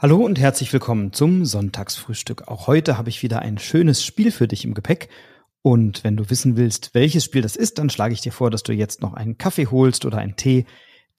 [0.00, 2.46] Hallo und herzlich willkommen zum Sonntagsfrühstück.
[2.46, 5.08] Auch heute habe ich wieder ein schönes Spiel für dich im Gepäck.
[5.62, 8.62] Und wenn du wissen willst, welches Spiel das ist, dann schlage ich dir vor, dass
[8.62, 10.66] du jetzt noch einen Kaffee holst oder einen Tee,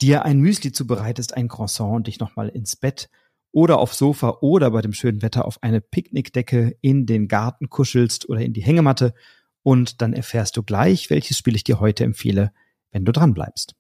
[0.01, 3.09] dir ein Müsli zubereitest, ein Croissant und dich nochmal ins Bett
[3.51, 8.29] oder aufs Sofa oder bei dem schönen Wetter auf eine Picknickdecke in den Garten kuschelst
[8.29, 9.13] oder in die Hängematte.
[9.61, 12.53] Und dann erfährst du gleich, welches Spiel ich dir heute empfehle,
[12.91, 13.75] wenn du dran bleibst.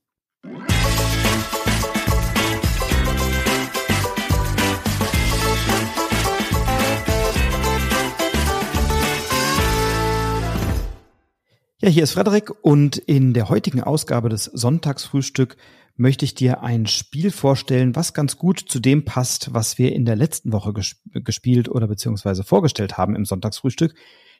[11.81, 15.55] Ja, hier ist Frederik und in der heutigen Ausgabe des Sonntagsfrühstück
[15.95, 20.03] möchte ich dir ein Spiel vorstellen, was ganz gut zu dem passt, was wir in
[20.03, 23.95] der letzten Woche gesp gespielt oder beziehungsweise vorgestellt haben im Sonntagsfrühstück.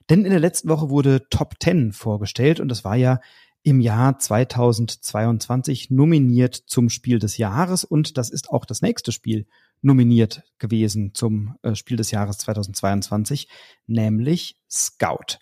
[0.09, 3.21] Denn in der letzten Woche wurde Top 10 vorgestellt und das war ja
[3.63, 9.47] im Jahr 2022 nominiert zum Spiel des Jahres und das ist auch das nächste Spiel
[9.81, 13.47] nominiert gewesen zum äh, Spiel des Jahres 2022,
[13.87, 15.39] nämlich Scout.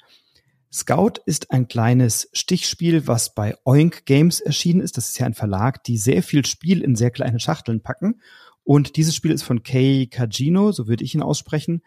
[0.77, 4.95] Scout ist ein kleines Stichspiel, was bei Oink Games erschienen ist.
[4.95, 8.21] Das ist ja ein Verlag, die sehr viel Spiel in sehr kleine Schachteln packen.
[8.63, 11.81] Und dieses Spiel ist von Kei Kajino, so würde ich ihn aussprechen.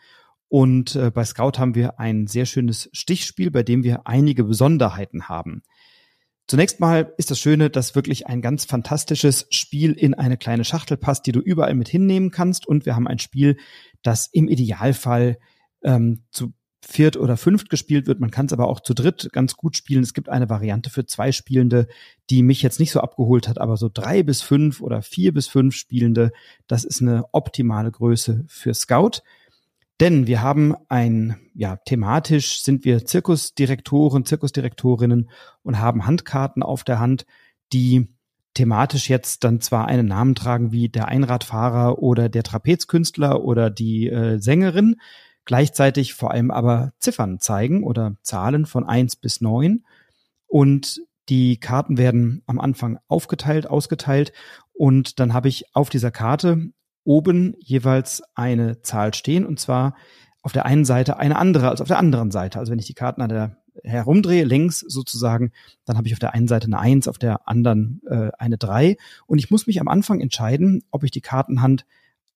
[0.49, 5.29] Und äh, bei Scout haben wir ein sehr schönes Stichspiel, bei dem wir einige Besonderheiten
[5.29, 5.63] haben.
[6.49, 10.97] Zunächst mal ist das Schöne, dass wirklich ein ganz fantastisches Spiel in eine kleine Schachtel
[10.97, 12.67] passt, die du überall mit hinnehmen kannst.
[12.67, 13.57] Und wir haben ein Spiel,
[14.03, 15.39] das im Idealfall
[15.85, 16.53] ähm, zu
[16.83, 18.21] viert oder fünft gespielt wird.
[18.21, 20.03] Man kann es aber auch zu dritt ganz gut spielen.
[20.03, 21.89] Es gibt eine Variante für zwei Spielende,
[22.31, 25.47] die mich jetzt nicht so abgeholt hat, aber so drei bis fünf oder vier bis
[25.47, 26.33] fünf Spielende,
[26.67, 29.23] das ist eine optimale Größe für Scout.
[30.01, 35.29] Denn wir haben ein, ja, thematisch sind wir Zirkusdirektoren, Zirkusdirektorinnen
[35.63, 37.27] und haben Handkarten auf der Hand,
[37.75, 38.09] die
[38.55, 44.09] thematisch jetzt dann zwar einen Namen tragen wie der Einradfahrer oder der Trapezkünstler oder die
[44.09, 44.97] äh, Sängerin,
[45.51, 49.85] gleichzeitig vor allem aber Ziffern zeigen oder Zahlen von eins bis neun
[50.47, 54.33] Und die Karten werden am Anfang aufgeteilt, ausgeteilt
[54.73, 56.71] und dann habe ich auf dieser Karte
[57.03, 59.97] oben jeweils eine Zahl stehen und zwar
[60.41, 62.61] auf der einen Seite eine andere als auf der anderen Seite.
[62.61, 65.51] Also wenn ich die Karten an der herumdrehe, längs sozusagen,
[65.85, 68.99] dann habe ich auf der einen Seite eine Eins, auf der anderen äh, eine Drei.
[69.27, 71.87] Und ich muss mich am Anfang entscheiden, ob ich die Kartenhand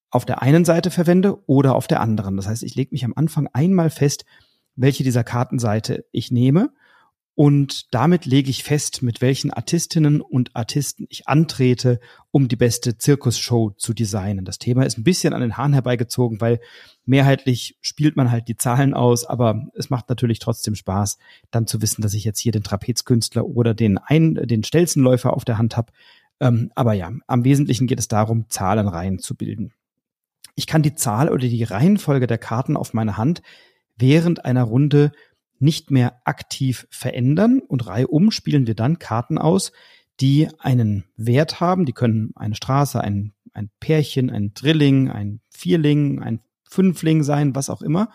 [0.09, 2.37] auf der einen Seite verwende oder auf der anderen.
[2.37, 4.25] Das heißt, ich lege mich am Anfang einmal fest,
[4.75, 6.71] welche dieser Kartenseite ich nehme
[7.35, 11.99] und damit lege ich fest, mit welchen Artistinnen und Artisten ich antrete,
[12.31, 14.45] um die beste Zirkusshow zu designen.
[14.45, 16.61] Das Thema ist ein bisschen an den Haaren herbeigezogen, weil
[17.05, 21.17] mehrheitlich spielt man halt die Zahlen aus, aber es macht natürlich trotzdem Spaß,
[21.51, 25.43] dann zu wissen, dass ich jetzt hier den Trapezkünstler oder den, Ein den Stelzenläufer auf
[25.43, 25.91] der Hand habe.
[26.39, 29.73] Ähm, aber ja, am Wesentlichen geht es darum, Zahlenreihen zu bilden.
[30.55, 33.41] Ich kann die Zahl oder die Reihenfolge der Karten auf meiner Hand
[33.97, 35.11] während einer Runde
[35.59, 39.71] nicht mehr aktiv verändern und reihum spielen wir dann Karten aus,
[40.19, 41.85] die einen Wert haben.
[41.85, 47.69] Die können eine Straße, ein, ein Pärchen, ein Drilling, ein Vierling, ein Fünfling sein, was
[47.69, 48.09] auch immer.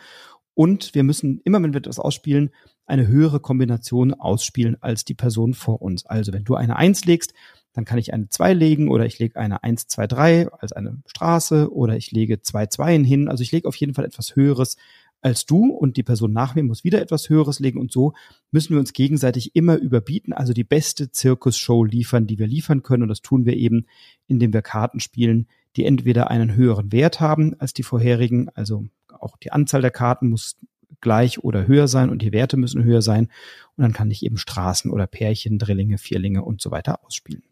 [0.55, 2.51] Und wir müssen immer, wenn wir etwas ausspielen,
[2.85, 6.05] eine höhere Kombination ausspielen als die Person vor uns.
[6.07, 7.33] Also wenn du eine Eins legst,
[7.73, 10.99] dann kann ich eine 2 legen oder ich lege eine 1, 2, 3 als eine
[11.07, 13.29] Straße oder ich lege zwei Zweien hin.
[13.29, 14.77] Also ich lege auf jeden Fall etwas Höheres
[15.23, 18.15] als du und die Person nach mir muss wieder etwas Höheres legen und so
[18.51, 23.03] müssen wir uns gegenseitig immer überbieten, also die beste Zirkusshow liefern, die wir liefern können
[23.03, 23.87] und das tun wir eben,
[24.27, 29.37] indem wir Karten spielen, die entweder einen höheren Wert haben als die vorherigen, also auch
[29.37, 30.57] die Anzahl der Karten muss
[31.01, 33.29] gleich oder höher sein und die Werte müssen höher sein
[33.77, 37.43] und dann kann ich eben Straßen oder Pärchen, Drillinge, Vierlinge und so weiter ausspielen.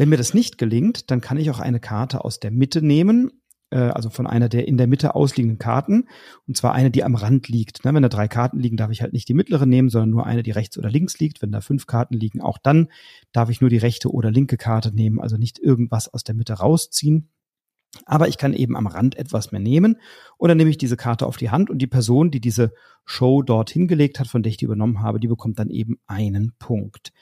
[0.00, 3.32] Wenn mir das nicht gelingt, dann kann ich auch eine Karte aus der Mitte nehmen,
[3.68, 6.08] äh, also von einer der in der Mitte ausliegenden Karten,
[6.48, 7.84] und zwar eine, die am Rand liegt.
[7.84, 10.24] Ne, wenn da drei Karten liegen, darf ich halt nicht die mittlere nehmen, sondern nur
[10.24, 11.42] eine, die rechts oder links liegt.
[11.42, 12.88] Wenn da fünf Karten liegen, auch dann
[13.32, 16.54] darf ich nur die rechte oder linke Karte nehmen, also nicht irgendwas aus der Mitte
[16.54, 17.28] rausziehen.
[18.06, 19.98] Aber ich kann eben am Rand etwas mehr nehmen
[20.38, 22.72] und dann nehme ich diese Karte auf die Hand und die Person, die diese
[23.04, 26.54] Show dort hingelegt hat, von der ich die übernommen habe, die bekommt dann eben einen
[26.58, 27.12] Punkt.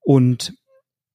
[0.00, 0.59] Und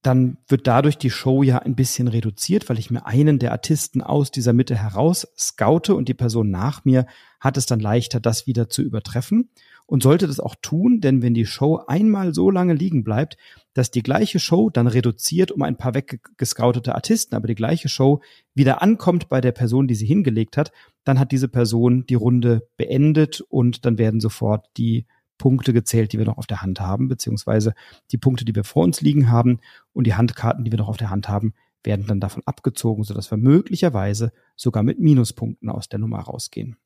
[0.06, 4.02] dann wird dadurch die Show ja ein bisschen reduziert, weil ich mir einen der Artisten
[4.02, 7.08] aus dieser Mitte heraus scoute und die Person nach mir
[7.40, 9.50] hat es dann leichter, das wieder zu übertreffen.
[9.88, 13.38] Und sollte das auch tun, denn wenn die Show einmal so lange liegen bleibt,
[13.76, 18.22] dass die gleiche Show dann reduziert um ein paar weggescoutete Artisten, aber die gleiche Show
[18.56, 20.72] wieder ankommt bei der Person, die sie hingelegt hat,
[21.04, 25.06] dann hat diese Person die Runde beendet und dann werden sofort die
[25.38, 27.74] Punkte gezählt, die wir noch auf der Hand haben, beziehungsweise
[28.12, 29.60] die Punkte, die wir vor uns liegen haben
[29.94, 31.54] und die Handkarten, die wir noch auf der Hand haben,
[31.84, 36.78] werden dann davon abgezogen, sodass wir möglicherweise sogar mit Minuspunkten aus der Nummer rausgehen.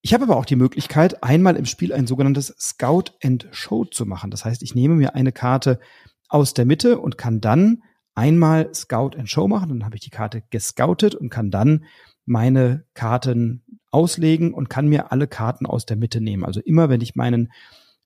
[0.00, 4.06] Ich habe aber auch die Möglichkeit, einmal im Spiel ein sogenanntes Scout and Show zu
[4.06, 4.30] machen.
[4.30, 5.80] Das heißt, ich nehme mir eine Karte
[6.28, 7.82] aus der Mitte und kann dann
[8.14, 9.70] einmal Scout and Show machen.
[9.70, 11.84] Dann habe ich die Karte gescoutet und kann dann
[12.28, 16.44] meine Karten auslegen und kann mir alle Karten aus der Mitte nehmen.
[16.44, 17.50] Also immer, wenn ich meinen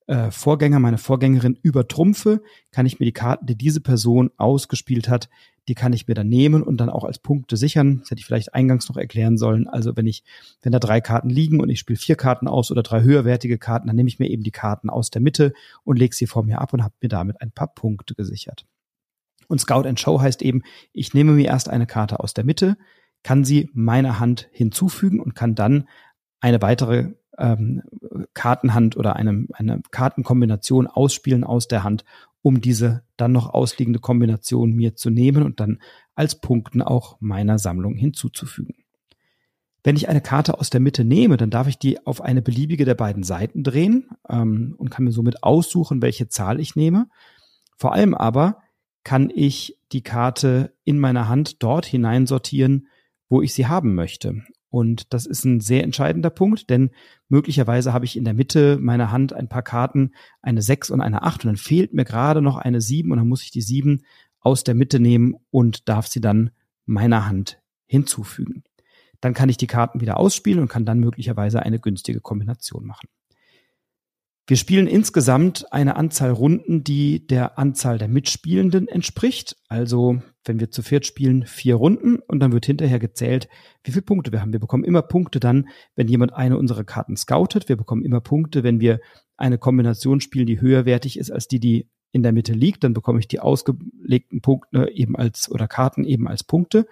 [0.06, 5.28] äh, Vorgänger, meine Vorgängerin übertrumpfe, kann ich mir die Karten, die diese Person ausgespielt hat,
[5.68, 8.00] die kann ich mir dann nehmen und dann auch als Punkte sichern.
[8.00, 9.68] Das hätte ich vielleicht eingangs noch erklären sollen.
[9.68, 10.24] Also wenn ich,
[10.60, 13.86] wenn da drei Karten liegen und ich spiele vier Karten aus oder drei höherwertige Karten,
[13.86, 15.52] dann nehme ich mir eben die Karten aus der Mitte
[15.84, 18.66] und lege sie vor mir ab und habe mir damit ein paar Punkte gesichert.
[19.46, 22.76] Und Scout and Show heißt eben, ich nehme mir erst eine Karte aus der Mitte,
[23.22, 25.88] kann sie meiner Hand hinzufügen und kann dann
[26.40, 27.82] eine weitere ähm,
[28.34, 32.04] Kartenhand oder eine, eine Kartenkombination ausspielen aus der Hand,
[32.42, 35.80] um diese dann noch ausliegende Kombination mir zu nehmen und dann
[36.14, 38.74] als Punkten auch meiner Sammlung hinzuzufügen.
[39.84, 42.84] Wenn ich eine Karte aus der Mitte nehme, dann darf ich die auf eine beliebige
[42.84, 47.08] der beiden Seiten drehen ähm, und kann mir somit aussuchen, welche Zahl ich nehme.
[47.76, 48.58] Vor allem aber
[49.02, 52.86] kann ich die Karte in meiner Hand dort hineinsortieren,
[53.32, 54.42] wo ich sie haben möchte.
[54.68, 56.90] Und das ist ein sehr entscheidender Punkt, denn
[57.30, 60.12] möglicherweise habe ich in der Mitte meiner Hand ein paar Karten,
[60.42, 63.28] eine 6 und eine 8 und dann fehlt mir gerade noch eine 7 und dann
[63.28, 64.02] muss ich die 7
[64.40, 66.50] aus der Mitte nehmen und darf sie dann
[66.84, 68.64] meiner Hand hinzufügen.
[69.22, 73.08] Dann kann ich die Karten wieder ausspielen und kann dann möglicherweise eine günstige Kombination machen.
[74.52, 79.56] Wir spielen insgesamt eine Anzahl Runden, die der Anzahl der Mitspielenden entspricht.
[79.68, 83.48] Also, wenn wir zu viert spielen, vier Runden und dann wird hinterher gezählt,
[83.82, 84.52] wie viele Punkte wir haben.
[84.52, 87.70] Wir bekommen immer Punkte dann, wenn jemand eine unserer Karten scoutet.
[87.70, 89.00] Wir bekommen immer Punkte, wenn wir
[89.38, 92.84] eine Kombination spielen, die höherwertig ist als die, die in der Mitte liegt.
[92.84, 96.86] Dann bekomme ich die ausgelegten Punkte eben als oder Karten eben als Punkte.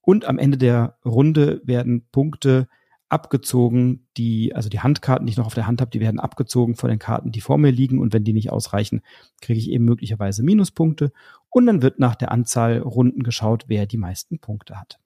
[0.00, 2.66] Und am Ende der Runde werden Punkte
[3.08, 6.74] abgezogen, die, also die Handkarten, die ich noch auf der Hand habe, die werden abgezogen
[6.74, 9.02] von den Karten, die vor mir liegen und wenn die nicht ausreichen,
[9.40, 11.12] kriege ich eben möglicherweise Minuspunkte
[11.50, 14.98] und dann wird nach der Anzahl Runden geschaut, wer die meisten Punkte hat.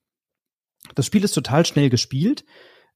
[0.95, 2.43] Das Spiel ist total schnell gespielt.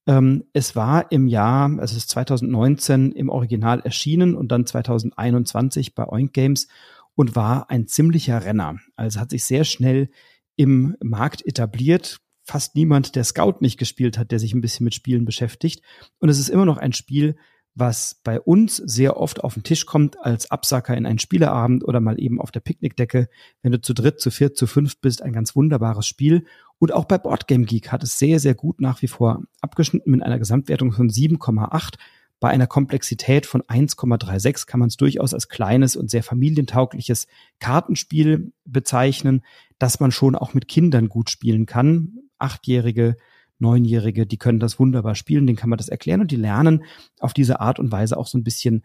[0.07, 5.93] Ähm, es war im Jahr, also es ist 2019 im Original erschienen und dann 2021
[5.93, 6.67] bei Oink Games
[7.15, 8.77] und war ein ziemlicher Renner.
[8.95, 10.09] Also hat sich sehr schnell
[10.55, 14.95] im Markt etabliert, fast niemand, der Scout nicht gespielt hat, der sich ein bisschen mit
[14.95, 15.83] Spielen beschäftigt.
[16.19, 17.35] Und es ist immer noch ein Spiel,
[17.75, 21.99] was bei uns sehr oft auf den Tisch kommt als Absacker in einen Spieleabend oder
[21.99, 23.27] mal eben auf der Picknickdecke.
[23.61, 26.45] Wenn du zu dritt, zu viert, zu fünf bist, ein ganz wunderbares Spiel.
[26.79, 30.23] Und auch bei Boardgame Geek hat es sehr, sehr gut nach wie vor abgeschnitten mit
[30.23, 31.95] einer Gesamtwertung von 7,8.
[32.39, 37.27] Bei einer Komplexität von 1,36 kann man es durchaus als kleines und sehr familientaugliches
[37.59, 39.43] Kartenspiel bezeichnen,
[39.79, 42.24] das man schon auch mit Kindern gut spielen kann.
[42.39, 43.15] Achtjährige,
[43.57, 46.83] Neunjährige, die können das wunderbar spielen, denen kann man das erklären und die lernen
[47.19, 48.83] auf diese Art und Weise auch so ein bisschen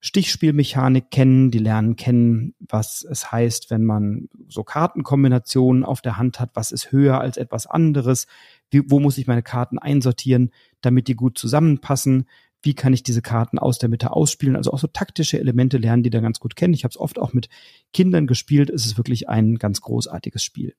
[0.00, 6.40] Stichspielmechanik kennen, die lernen kennen, was es heißt, wenn man so Kartenkombinationen auf der Hand
[6.40, 8.26] hat, was ist höher als etwas anderes,
[8.70, 12.26] wie, wo muss ich meine Karten einsortieren, damit die gut zusammenpassen,
[12.62, 16.02] wie kann ich diese Karten aus der Mitte ausspielen, also auch so taktische Elemente lernen,
[16.02, 16.74] die da ganz gut kennen.
[16.74, 17.48] Ich habe es oft auch mit
[17.92, 20.74] Kindern gespielt, es ist wirklich ein ganz großartiges Spiel.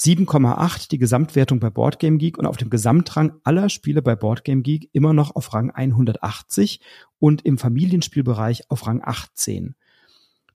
[0.00, 4.88] 7,8 die Gesamtwertung bei Boardgame Geek und auf dem Gesamtrang aller Spiele bei Boardgame Geek
[4.92, 6.80] immer noch auf Rang 180
[7.18, 9.74] und im Familienspielbereich auf Rang 18.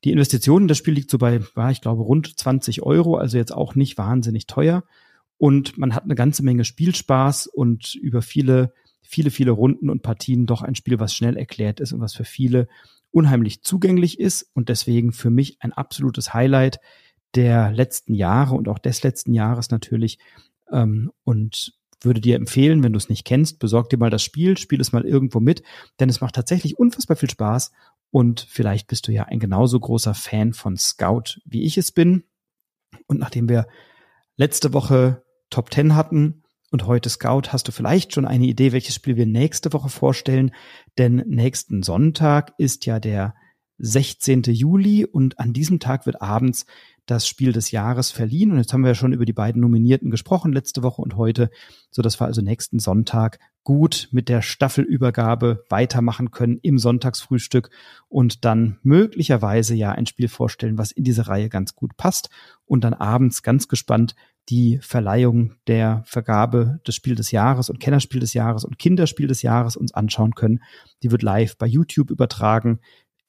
[0.04, 3.54] Die Investition in das Spiel liegt so bei, ich glaube, rund 20 Euro, also jetzt
[3.54, 4.84] auch nicht wahnsinnig teuer.
[5.38, 10.48] Und man hat eine ganze Menge Spielspaß und über viele, viele, viele Runden und Partien
[10.48, 12.68] doch ein Spiel, was schnell erklärt ist und was für viele
[13.12, 16.80] unheimlich zugänglich ist und deswegen für mich ein absolutes Highlight
[17.36, 20.20] der letzten Jahre und auch des letzten Jahres natürlich.
[20.72, 24.58] Ähm, und würde dir empfehlen, wenn du es nicht kennst, besorg dir mal das Spiel,
[24.58, 25.64] spiel es mal irgendwo mit,
[26.00, 27.72] denn es macht tatsächlich unfassbar viel Spaß
[28.12, 32.24] und vielleicht bist du ja ein genauso großer Fan von Scout, wie ich es bin.
[33.08, 33.68] Und nachdem wir
[34.38, 38.96] letzte Woche Top 10 hatten und heute Scout, hast du vielleicht schon eine Idee, welches
[38.96, 40.52] Spiel wir nächste Woche vorstellen,
[40.98, 43.36] denn nächsten Sonntag ist ja der
[43.78, 44.44] 16.
[44.44, 46.66] Juli und an diesem Tag wird abends
[47.06, 48.52] das Spiel des Jahres verliehen.
[48.52, 51.50] Und jetzt haben wir ja schon über die beiden Nominierten gesprochen, letzte Woche und heute,
[51.92, 57.70] so dass wir also nächsten Sonntag gut mit der Staffelübergabe weitermachen können im Sonntagsfrühstück
[58.08, 62.30] und dann möglicherweise ja ein Spiel vorstellen, was in diese Reihe ganz gut passt
[62.66, 64.16] und dann abends ganz gespannt
[64.50, 69.42] die Verleihung der Vergabe des Spiel des Jahres und Kennerspiel des Jahres und Kinderspiel des
[69.42, 70.62] Jahres uns anschauen können.
[71.02, 72.80] Die wird live bei YouTube übertragen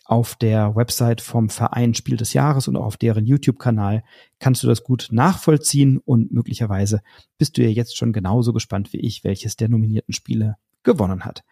[0.07, 4.05] auf der Website vom Verein Spiel des Jahres und auch auf deren YouTube-Kanal
[4.39, 7.01] kannst du das gut nachvollziehen und möglicherweise
[7.39, 11.43] bist du ja jetzt schon genauso gespannt wie ich, welches der nominierten Spiele gewonnen hat.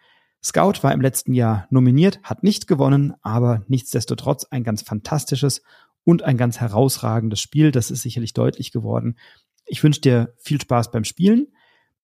[0.43, 5.61] Scout war im letzten Jahr nominiert, hat nicht gewonnen, aber nichtsdestotrotz ein ganz fantastisches
[6.03, 7.71] und ein ganz herausragendes Spiel.
[7.71, 9.17] Das ist sicherlich deutlich geworden.
[9.65, 11.47] Ich wünsche dir viel Spaß beim Spielen.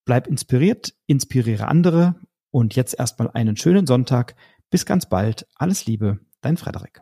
[0.05, 2.15] Bleib inspiriert, inspiriere andere
[2.49, 4.35] und jetzt erstmal einen schönen Sonntag.
[4.71, 5.47] Bis ganz bald.
[5.55, 7.01] Alles Liebe, dein Frederik.